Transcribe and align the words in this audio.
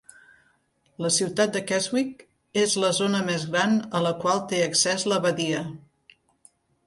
La 1.05 1.09
ciutat 1.17 1.51
de 1.57 1.61
Keswick 1.71 2.23
és 2.63 2.73
la 2.85 2.89
zona 3.01 3.21
més 3.29 3.45
gran 3.55 3.77
a 3.99 4.03
la 4.07 4.13
qual 4.23 4.41
té 4.53 4.63
accés 4.69 5.05
la 5.13 5.23
badia. 5.27 5.63